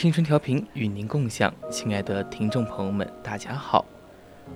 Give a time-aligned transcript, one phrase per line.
[0.00, 3.84] 青春调频与您共享，亲爱的听众朋友们，大家好，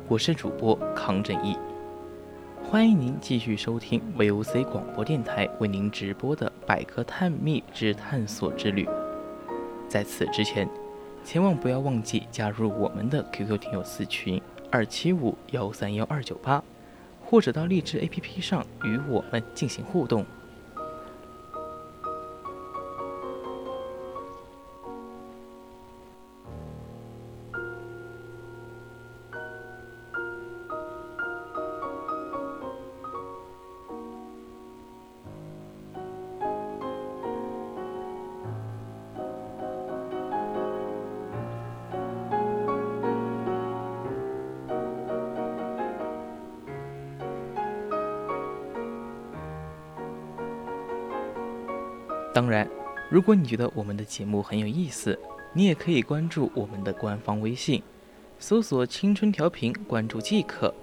[0.06, 1.58] 我是主播康振义，
[2.62, 8.86] 欢迎您继续收听 VOC 广播电台为您直播的《百科探秘之探索之旅》。
[9.88, 10.68] 在此之前，
[11.24, 16.62] 千万不要忘记加入我们的 QQ 听友四群二七五幺三幺二九八，
[17.20, 20.24] 或者到荔枝 APP 上与我们进行互动。
[52.42, 52.68] 当然，
[53.08, 55.16] 如果你觉得我们的节目很有意思，
[55.52, 57.80] 你也可以关注我们的官方微信，
[58.40, 60.74] 搜索“青春调频”，关注即可；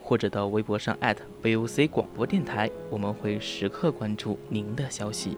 [0.00, 0.96] 或者到微博上
[1.42, 5.36] @VOC 广播电台，我们会时刻关注您的消息。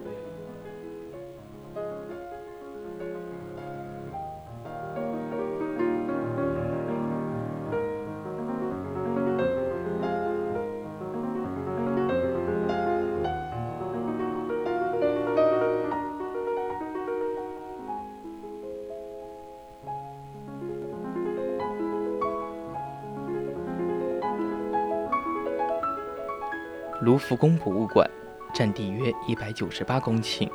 [27.04, 28.10] 卢浮宫博物馆
[28.54, 30.48] 占地约一百九十八公顷，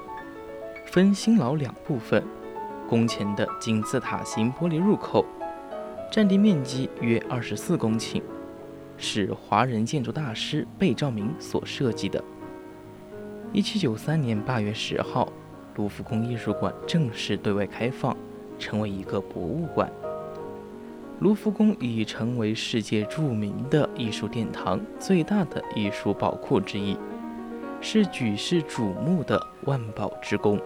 [0.87, 2.23] 分新老两部分。
[2.87, 5.23] 宫前的金字塔形玻璃入口
[6.11, 8.23] 占地面积约二十四公顷，
[8.97, 12.23] 是华人建筑大师贝兆明所设计的。
[13.53, 15.31] 一七九三年八月十号，
[15.75, 18.17] 卢浮宫艺术馆正式对外开放，
[18.57, 19.87] 成为一个博物馆。
[21.19, 26.97] 卢浮宫已成为世界著名的艺术殿堂、最大的艺术宝库之一，
[27.81, 30.57] 是举世瞩目的万宝之宫。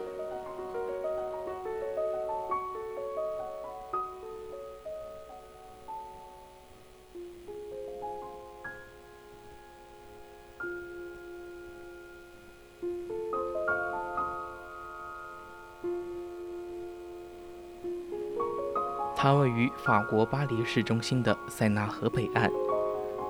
[19.24, 22.52] 它位于法国巴黎市中心的塞纳河北岸，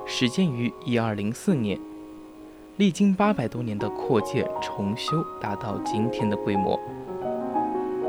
[0.08, 1.80] 始建于一二零四年，
[2.78, 6.80] 历经八百多年的扩建重修，达到今天的规模。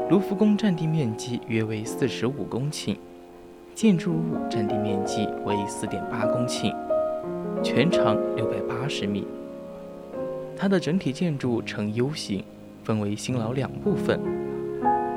[0.09, 2.97] 卢浮宫占地面积约为四十五公顷，
[3.75, 6.75] 建筑物占地面积为四点八公顷，
[7.63, 9.27] 全长六百八十米。
[10.57, 12.43] 它的整体建筑呈 U 型，
[12.83, 14.19] 分为新老两部分，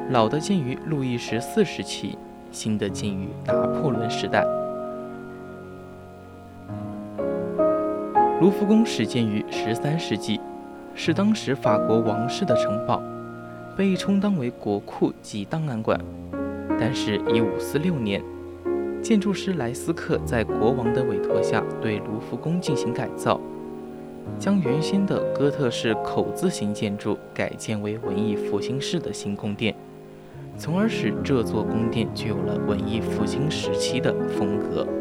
[0.09, 2.17] 老的建于路易十四时期。
[2.51, 4.45] 新的建于拿破仑时代。
[8.39, 10.39] 卢浮宫始建于十三世纪，
[10.93, 13.01] 是当时法国王室的城堡，
[13.75, 15.99] 被充当为国库及档案馆。
[16.79, 18.23] 但是，一五四六年，
[19.01, 23.41] 建筑师莱斯克在国王的委托下对卢浮宫进行改造，
[24.37, 29.73] 将原先的哥特式口字形建筑改建为文艺复兴式的新宫殿。
[30.57, 34.96] 从而使这座宫殿具有了文艺复兴时期的风格。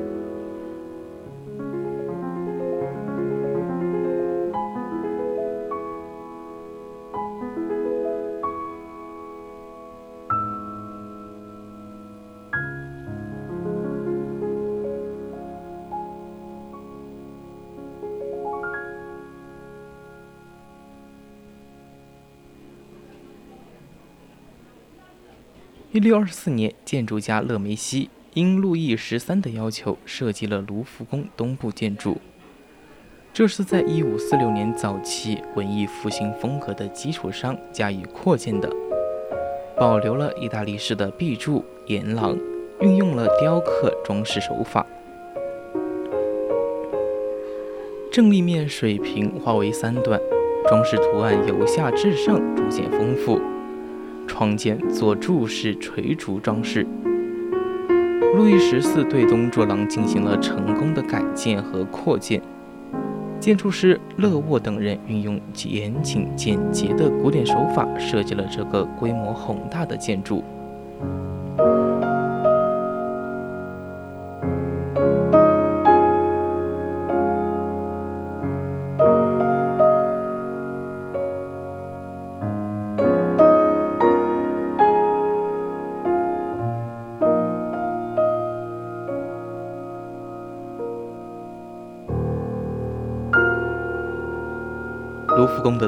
[25.97, 32.19] 一六二四年，建筑家勒梅西因路易十三的要求，设计了卢浮宫东部建筑。
[33.33, 38.71] 这是在一五四六年早期文艺复兴风格的基础上加以扩建的，
[39.75, 42.39] 保留了意大利式的壁柱、檐廊，
[42.81, 44.85] 运用了雕刻装饰手法。
[48.13, 50.21] 正立面水平划为三段，
[50.69, 53.41] 装饰图案由下至上逐渐丰富。
[54.26, 56.87] 窗间做柱式垂竹装饰。
[58.34, 62.43] 路易十四对东柱廊进行了成功的改建和扩建。
[63.38, 70.43] 建筑师勒沃等人运用严谨简洁的古典手法，设计了这个规模宏大的建筑。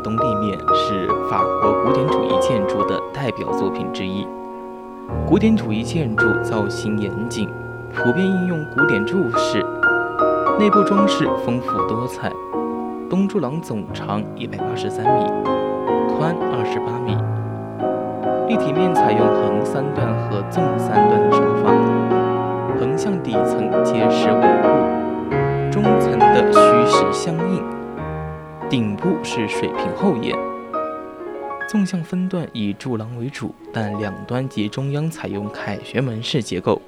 [0.00, 4.27] 东立面是法国古典主义建筑的代表作品之一。
[5.27, 7.49] 古典主义建筑造型严谨，
[7.95, 9.65] 普遍应用古典柱式，
[10.59, 12.31] 内部装饰丰富多彩。
[13.09, 15.25] 东柱廊总长一百八十三米，
[16.15, 17.17] 宽二十八米，
[18.47, 21.73] 立体面采用横三段和纵三段的手法，
[22.79, 24.69] 横向底层结实稳固，
[25.71, 27.78] 中层的虚实相应。
[28.70, 30.37] 顶部是水平后檐，
[31.67, 36.82] 纵向分段以柱廊为主，但两端及中央采用凯旋门式结构。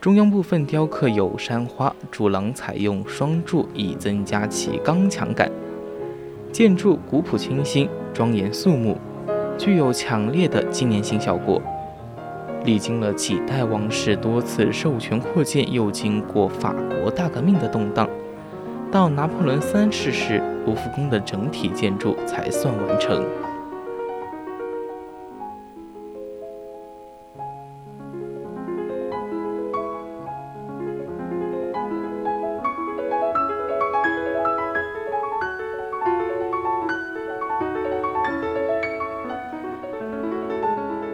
[0.00, 5.50] 中央部分雕刻有山花，柱廊采用双柱以增加其刚强感。
[6.52, 8.96] 建筑古朴清新、庄严肃穆，
[9.58, 11.60] 具有强烈的纪念性效果。
[12.64, 16.72] 历经了几代王室多次授权扩建，又经过法
[17.02, 18.08] 国大革命的动荡。
[18.90, 23.22] 到拿破仑三世时，卢浮宫的整体建筑才算完成。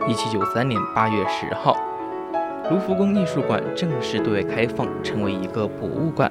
[0.07, 1.77] 一七九三年八月十号，
[2.71, 6.31] 卢浮宫艺术馆正式对外开放，成为一个博物馆。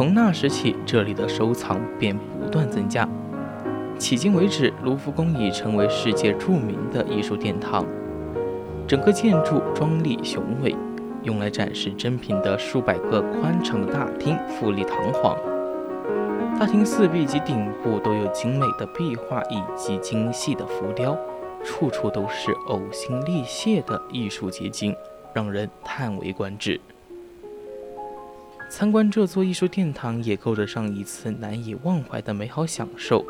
[0.00, 3.06] 从那时起，这里的收藏便不断增加。
[3.98, 7.84] 迄今为止，卢浮宫已成为世界著名的艺术殿堂。
[8.88, 10.74] 整个建筑壮丽雄伟，
[11.22, 15.36] 用来展示珍品的数百个宽敞的大厅富丽堂皇。
[16.58, 21.14] 大厅四壁及顶部都有精美的壁画以及精细的浮雕，
[21.62, 24.96] 处处都是呕心沥血的艺术结晶，
[25.34, 26.80] 让人叹为观止。
[28.70, 33.26] 参观这座艺术殿堂也够得上一次难以忘怀的美好享受。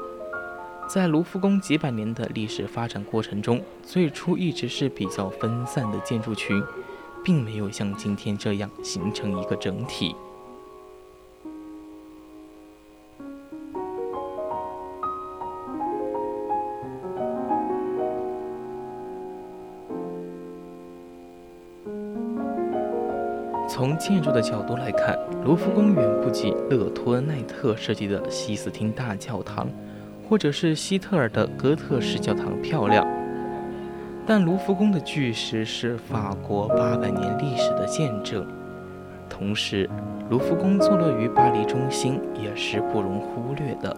[0.87, 6.63] 在卢浮宫几百年的历史发展过程中，最初一直是比较分散的建筑群，
[7.25, 10.15] 并没有像今天这样形成一个整体。
[24.01, 29.69] 建筑的角度来看，卢浮宫远不及勒托奈特设计的西斯汀大教堂，
[30.27, 33.07] 或者是希特尔的哥特式教堂漂亮。
[34.27, 38.47] 但卢浮宫的巨石是法国八百年历史的见证，
[39.29, 39.89] 同时，
[40.31, 43.95] 卢浮宫坐落于巴黎中心，也是不容忽略的。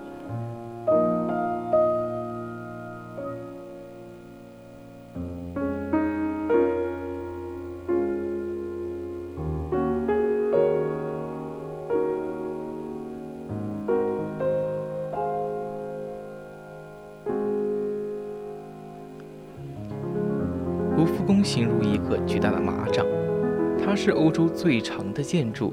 [24.05, 25.73] 是欧洲最长的建筑，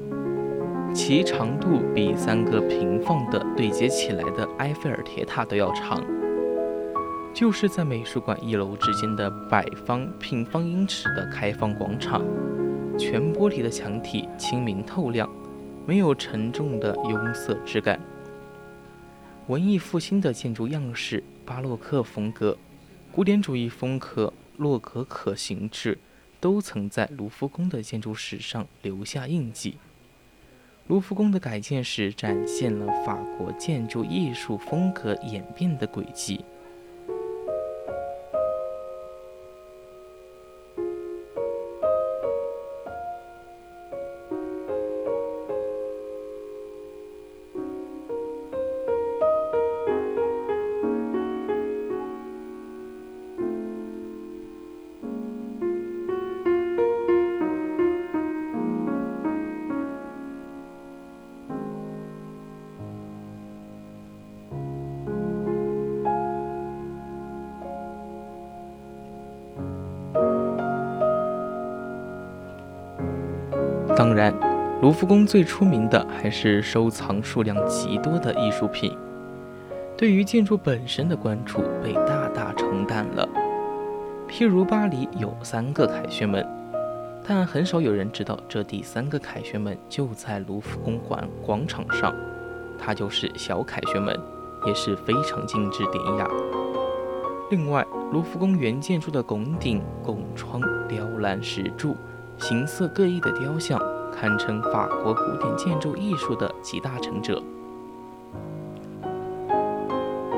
[0.94, 6.00] 其长度比三个平放的对接起来的埃菲尔铁塔都要长。
[7.34, 12.22] 就是在美术馆一楼之间的百方平方英尺的开放广场，
[12.96, 15.28] 全玻璃的墙体清明透亮，
[15.84, 17.98] 没有沉重的庸涩之感。
[19.48, 22.56] 文艺复兴的建筑样式，巴洛克风格，
[23.10, 24.32] 古典主义风格。
[24.56, 25.98] 洛可可形制
[26.40, 29.76] 都曾在卢浮宫的建筑史上留下印记。
[30.86, 36.44] 卢浮宫的改建史展现了法国建筑艺术风格演变的轨迹。
[74.10, 74.34] 当然，
[74.82, 78.92] 卢浮宫最出名的还是收藏数量极多的艺术品，
[79.96, 83.28] 对于建筑本身的关注被大大冲淡了。
[84.28, 86.44] 譬如巴黎有三个凯旋门，
[87.24, 92.12] 但很少有人知道这第三个凯旋门就在卢浮宫馆广场上，
[92.76, 94.18] 它就是小凯旋门，
[94.66, 96.28] 也是非常精致典雅。
[97.52, 101.96] 另外，卢浮宫原建筑的拱顶、拱窗、雕栏石柱、
[102.38, 107.42] 形色各异的雕像，堪称法国古典建筑艺术的集大成者。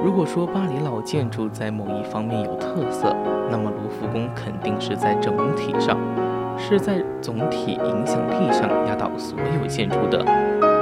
[0.05, 3.15] 如果说巴黎老建筑在某一方面有特色，
[3.51, 5.97] 那么卢浮宫肯定是在整体上，
[6.59, 10.82] 是在总体影响力上压倒所有建筑的。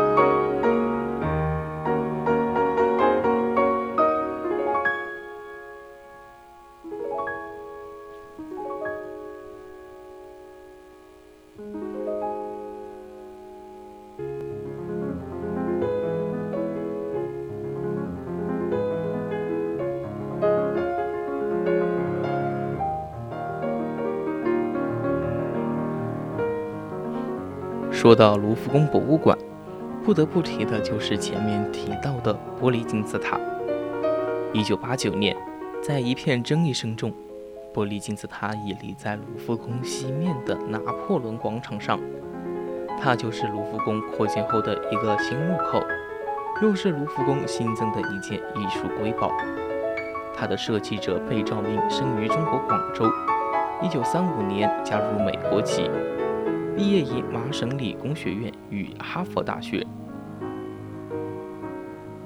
[28.10, 29.38] 说到卢浮宫博物馆，
[30.04, 33.38] 不得不提的就是前面提到的玻璃金字塔。
[34.52, 35.36] 一九八九年，
[35.80, 37.12] 在一片争议声中，
[37.72, 42.00] 玻璃金字塔屹立在卢浮宫西面的拿破仑广场上。
[43.00, 45.80] 它就是卢浮宫扩建后的一个新入口，
[46.62, 49.30] 又是卢浮宫新增的一件艺术瑰宝。
[50.36, 53.08] 它的设计者贝兆明生于中国广州，
[53.80, 55.88] 一九三五年加入美国籍。
[56.80, 59.86] 毕业于麻省理工学院与哈佛大学。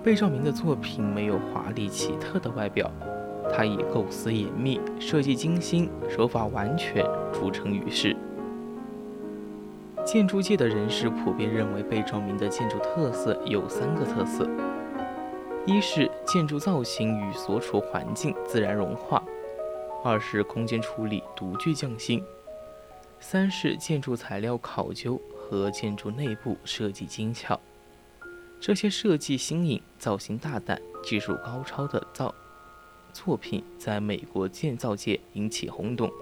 [0.01, 2.89] 贝兆明的作品没有华丽奇特的外表，
[3.53, 8.17] 他以构思严密、设计精心、手法完全著称于世。
[10.05, 14.49] 建筑界的人士普遍认为，贝兆明的建筑特色有三个特色：
[15.67, 19.21] 一是建筑造型与所处环境自然融化；
[20.05, 22.23] 二是空间处理独具匠心。
[23.27, 27.59] 三是建筑材料考究和建筑内部设计精巧，
[28.61, 32.35] 这些设计新颖、造型大胆、技术高超的造
[33.15, 36.13] 作品在美国建造界引起轰动。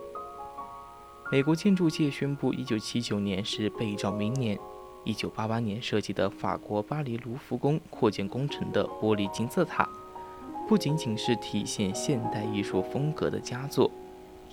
[1.32, 4.56] 美国建筑界宣布，1979年是贝兆明年。
[5.04, 9.88] 1988年设计的法国巴黎卢浮宫扩建工程的玻璃金字塔，
[10.68, 13.90] 不仅仅是体现现代艺术风格的佳作。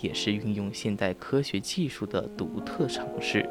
[0.02, 3.48] 也是运用现代科学技术的独特尝试。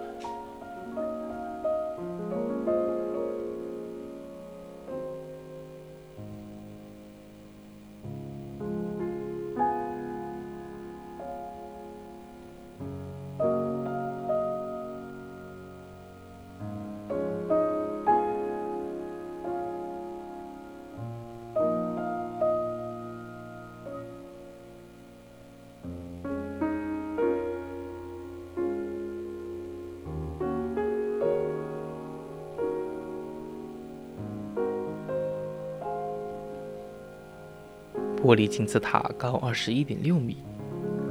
[38.29, 40.37] 玻璃金字塔高二十一点六米，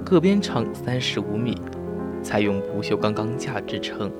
[0.05, 1.57] 各边长三十五米，
[2.21, 4.11] 采用不锈钢钢架支撑。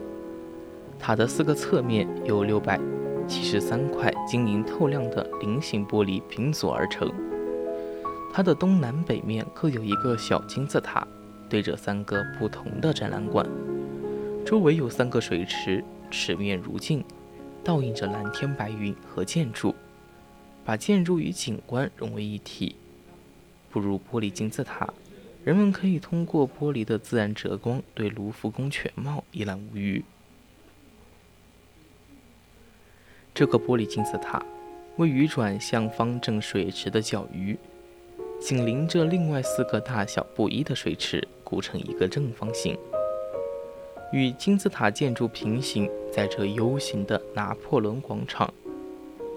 [0.98, 2.80] 塔的四个侧面由六百
[3.28, 7.08] 七十三块晶莹透亮的菱形玻璃拼组而成。
[8.34, 11.08] 它的东南北面各有一个小金字塔，
[11.48, 13.46] 对着三个不同的展览馆。
[14.44, 17.06] 周围有三个水池，池面如镜，
[17.64, 19.76] 倒映着蓝天白云和建筑，
[20.66, 22.76] 把建筑与景观融为一体。
[23.78, 24.92] 步入玻璃金字塔，
[25.44, 30.04] 人们可以通过玻璃的自然折光，对卢浮宫全貌一览无余。
[33.36, 34.44] 这个玻璃金字塔
[34.96, 37.56] 位于转向方正水池的角隅，
[38.42, 42.76] 紧邻着另外四个大小不一的水池，构成一个正方形，
[44.12, 45.88] 与金字塔建筑平行。
[46.12, 48.52] 在这 U 型的拿破仑广场，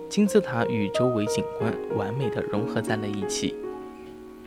[0.08, 3.54] 金字塔与周围景观完美的融合在了一起。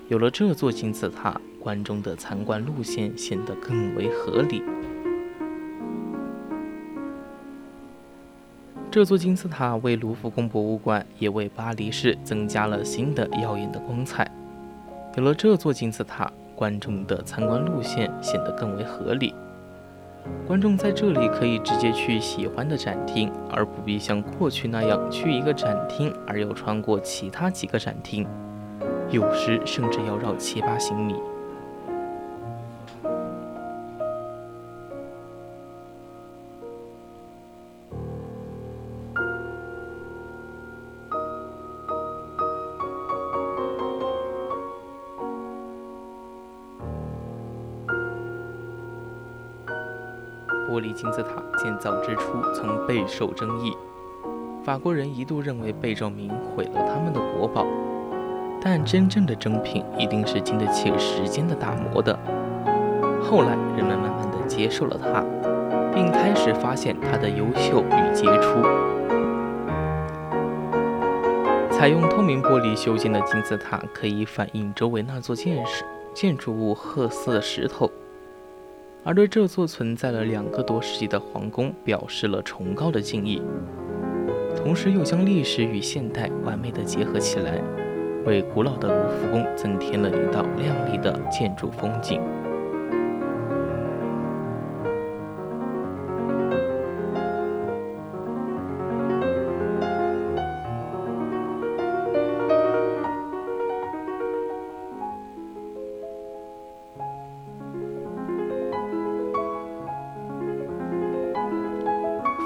[0.09, 4.61] 有了这座金字塔，观众的参观路线显得更为合理。
[8.91, 14.29] 这座金字塔为卢浮宫博物馆，也为巴黎市增加了新的耀眼的光彩。
[15.15, 19.33] 有了这座金字塔，观众的参观路线显得更为合理。
[20.45, 28.27] 观众在这里可以直接去喜欢的展厅，而不必像过去那样去一个展厅而又穿过其他几个展厅。
[29.13, 31.13] 有时甚至要绕七八行米。
[50.67, 53.77] 玻璃金字塔建造之初曾备受争议，
[54.63, 57.63] 法国人一度认为被证明毁了他们的国宝。
[58.65, 62.17] 但真正的珍品一定是经得起时间的打磨的。
[63.21, 65.21] 后来人们慢慢的接受了它，
[65.93, 68.61] 并开始发现它的优秀与杰出。
[71.69, 77.91] 采用透明玻璃修建的金字塔，可以反映周围那座建设建筑物褐色的石头，
[79.03, 83.41] 而对这座存在了两个多世纪的皇宫表示了崇高的敬意，
[84.55, 87.61] 同时又将历史与现代完美的结合起来。
[88.25, 92.21] 为古老的卢浮宫增添了一道亮丽的建筑风景。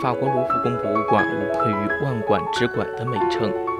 [0.01, 3.76] 法国卢浮宫博物馆无愧于“万馆之馆”的美称。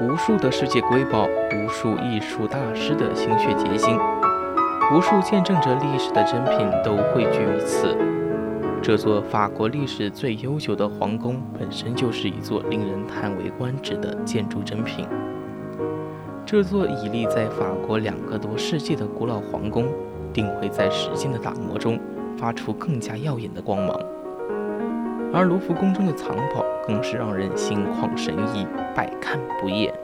[0.00, 3.98] 无数的世界瑰宝，无数艺术大师的心血结晶，
[4.94, 7.94] 无数见证着历史的珍品都汇聚于此。
[8.80, 15.06] 这座法国历史最悠久的皇宫本身就是一座令人叹为观止的建筑珍品。
[16.46, 19.84] 这座屹立在法国两个多世纪的古老皇宫，
[20.32, 22.00] 定会在时间的打磨中
[22.38, 24.00] 发出更加耀眼的光芒。
[25.30, 29.94] 而卢浮宫中的藏宝更是让人心旷神怡，百看不厌。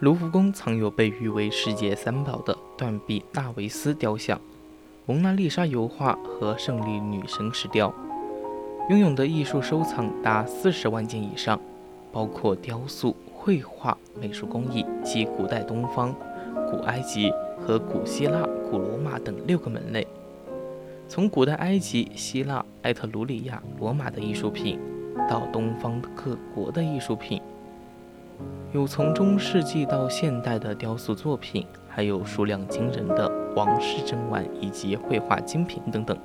[0.00, 4.40] 卢浮宫藏有被誉为世界三宝的断臂纳维斯雕像、
[5.06, 7.92] 蒙娜丽莎油画和胜利女神石雕，
[8.90, 11.60] 拥有的艺术收藏达四十万件以上，
[12.12, 16.14] 包括雕塑、绘画、美术工艺及古代东方、
[16.70, 20.06] 古埃及和古希腊、古罗马等六个门类。
[21.06, 24.78] 从古代埃及、希腊、埃特鲁里亚、罗马的艺术品，
[25.28, 27.40] 到东方各国的艺术品。
[28.72, 36.18] 有从中世纪到现代的雕塑作品，还有数量惊人的王室珍玩以及绘画精品等等。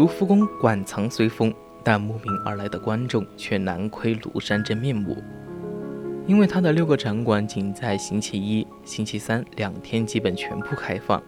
[0.00, 1.52] 卢浮宫馆藏虽丰，
[1.84, 5.22] 但慕名而来的观众却难窥庐山真面目。
[6.26, 11.22] 因为它的六个展馆仅在星期一、星期三两天基本全部开放，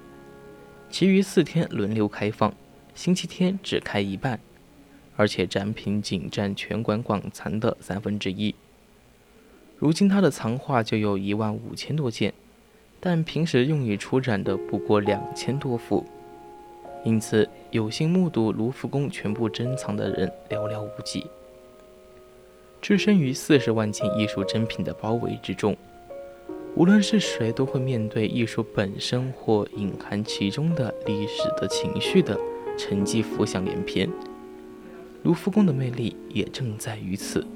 [0.88, 2.50] 其余四天轮流开放，
[2.94, 4.40] 星期天只开一半，
[5.16, 8.54] 而且展品仅占全馆馆藏的三分之一。
[9.76, 12.32] 如今它的藏画就有一万五千多件，
[13.00, 16.06] 但平时用于出展的不过两千多幅。
[17.04, 21.26] 因此，有幸目睹卢浮宫全部珍藏的人寥寥无几。
[22.80, 25.76] 置身于四十万件艺术珍品的包围之中，
[26.74, 32.38] 无论是谁都会面对艺术本身或隐含其中的历史的情绪的
[32.78, 34.08] 沉寂浮想联翩。
[35.22, 37.46] 卢浮宫的魅力也正在于此。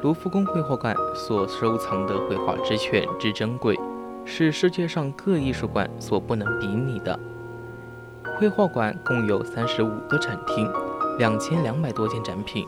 [0.00, 3.76] 卢浮宫绘画馆所收藏的绘画之全之珍贵，
[4.24, 7.18] 是世界上各艺术馆所不能比拟的。
[8.38, 10.70] 绘画馆共有三十五个展厅，
[11.18, 12.64] 两千两百多件展品，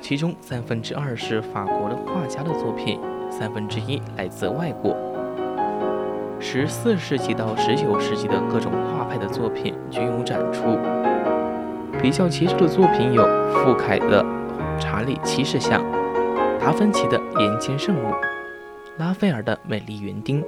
[0.00, 2.98] 其中三分之二是法国的画家的作品，
[3.30, 4.96] 三分之一来自外国。
[6.40, 10.78] 十四世纪到十九世纪的各种画派的作品均有展出。
[12.00, 14.24] 比较杰出的作品有傅凯的
[14.80, 15.80] 《查理七世像》，
[16.62, 18.08] 达芬奇的《岩间圣母》，
[18.96, 20.40] 拉斐尔的《美丽园丁》，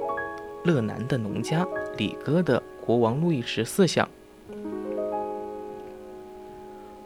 [0.63, 1.61] 勒南的《农家》，
[1.97, 4.07] 李哥的《国王路易十四像》，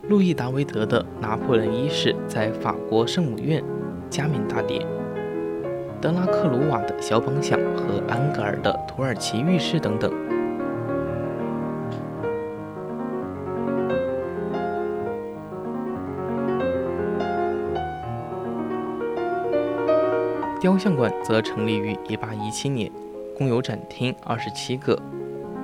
[0.08, 3.64] 路易达维德的《拿破仑一世在法国圣母院
[4.12, 4.82] 加冕大典》，
[6.00, 10.39] 德拉克鲁瓦的肖邦像和安格尔的土耳其浴室等等。
[20.60, 22.92] 雕像馆则成立于1817年，
[23.38, 25.02] 共有展厅27个，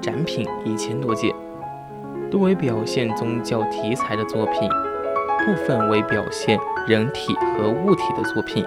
[0.01, 1.35] 展品一千多件，
[2.31, 4.69] 多为表现宗教题材的作品，
[5.45, 8.65] 部分为表现人体和物体的作品。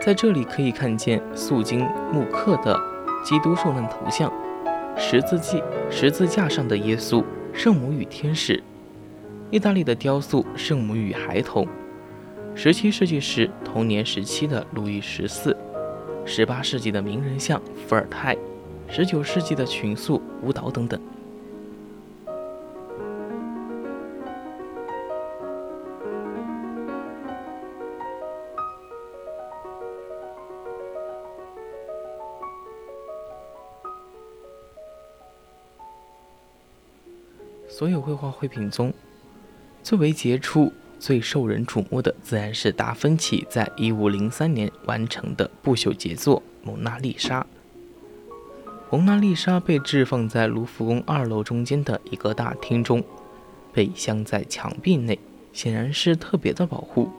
[0.00, 2.78] 在这里可以看见素金木刻的
[3.24, 4.32] 基督受难头像、
[4.96, 5.60] 十字记
[5.90, 8.62] 十字架上的耶稣、圣母与天使、
[9.50, 11.66] 意大利的雕塑圣母与孩童。
[12.60, 15.56] 十七世纪时童年时期的路易十四，
[16.26, 18.36] 十八世纪的名人像伏尔泰，
[18.88, 21.00] 十九世纪的群塑舞蹈等等。
[37.68, 38.92] 所有绘画绘品中，
[39.84, 40.72] 最为杰出。
[40.98, 47.40] 最受人瞩目的自然是达芬奇在一五零三年完成的不朽杰作《蒙娜丽莎》。
[48.90, 53.02] 蒙娜丽莎被置放在卢浮宫二楼中间的一个大厅中，
[53.72, 55.18] 被镶在墙壁内，
[55.52, 57.10] 显然是特别的保护。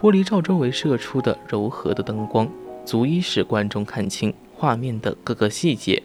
[0.00, 2.48] 玻璃罩周围射出的柔和的灯光，
[2.86, 6.02] 足以使观众看清画面的各个细节。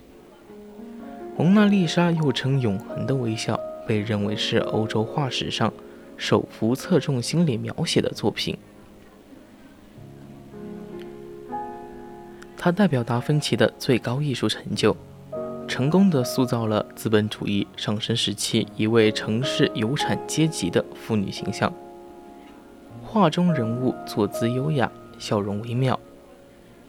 [1.38, 5.72] 蒙娜丽莎又称“永恒的微笑”，被认为是欧洲画史上。
[6.18, 8.58] 手幅侧重心理描写的作品，
[12.58, 14.96] 它代表达芬奇的最高艺术成就，
[15.68, 21.72] 成功的塑造了资本主义上升时期一位城市有产阶级的妇女形象。
[23.04, 26.00] 画中人物坐姿优雅，笑容微妙，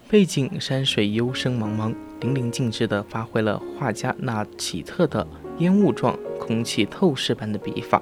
[0.09, 5.27] 背景山水幽深茫茫，淋漓尽致地发挥了画家那奇特的
[5.59, 8.01] 烟雾状、空气透视般的笔法。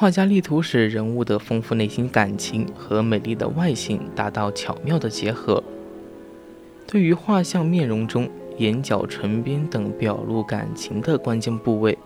[0.00, 5.62] 画家力图使人物的丰富内心感情和美丽的外形达到巧妙的结合。
[6.86, 11.98] 对于画像面容中眼角、唇边等表露感情的关键部位，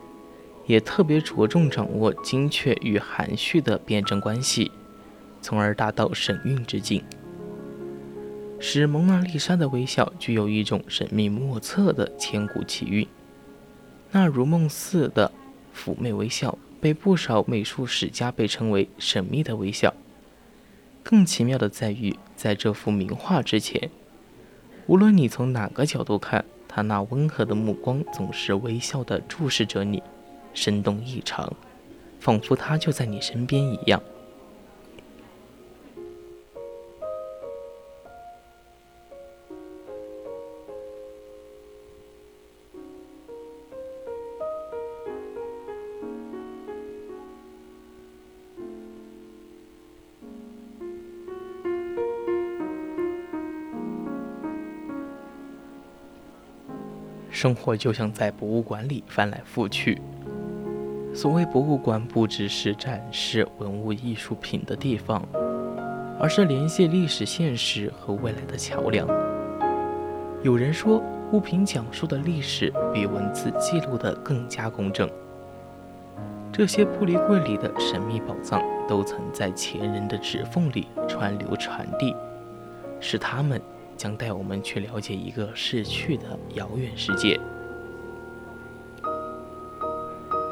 [0.67, 4.73] 也特别着重掌握精确与含蓄的辩证关系，
[5.41, 7.01] 从而达到神韵之境，
[8.59, 13.07] 使蒙娜丽莎的微笑具有一种神秘莫测的千古奇韵。
[14.11, 15.31] 那如梦似的
[15.73, 16.59] 妩媚微笑。
[16.85, 19.95] 被不少美术史家被称为神秘的微笑。
[21.03, 23.89] 更奇妙的在于，在这幅名画之前，
[24.87, 30.03] 无论你从哪个角度看，他那温和的目光总是微笑地注视着你，
[30.53, 31.51] 生动异常，
[32.21, 34.03] 仿佛他就在你身边一样。
[57.45, 60.01] 生活就像在博物馆里翻来覆去。
[61.13, 65.23] 所谓博物馆，不只是展示文物艺术品的地方，
[66.19, 69.07] 而是联系历史现实和未来的桥梁。
[70.43, 71.03] 有人说，
[71.33, 75.07] 物品讲述的历史比文字记录的更加公正。
[76.51, 82.17] 这些玻璃柜里的神秘宝藏，都曾在前人的指缝里川流传递，
[83.01, 83.61] 是他们。
[83.97, 87.41] 将带我们去了解一个逝去的遥远世界。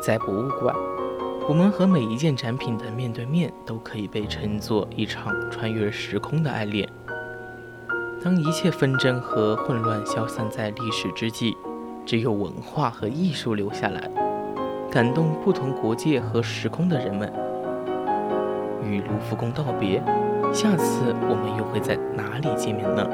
[0.04, 0.74] 在博物馆，
[1.48, 6.88] 我们和每一件展品的面对面，都可以被称作一场穿越时空的爱恋。
[8.24, 11.56] 当一切纷争和混乱消散在历史之际，
[12.06, 14.10] 只有文化和艺术留下来，
[14.90, 17.32] 感动不同国界和时空的人们。
[18.84, 20.02] 与卢浮宫道别。
[20.52, 23.08] 下次我们又会在哪里见面呢？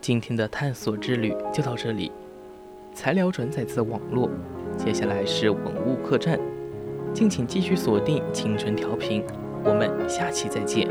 [0.00, 2.12] 今天的探索之旅就到这里，
[2.94, 4.30] 材料转载自网络。
[4.76, 6.38] 接下来是文物客栈，
[7.12, 9.24] 敬请继续锁定青春调频，
[9.64, 10.86] 我们下期再见。